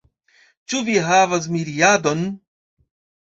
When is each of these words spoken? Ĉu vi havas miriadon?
Ĉu 0.71 0.79
vi 0.87 0.95
havas 1.09 1.45
miriadon? 1.57 2.25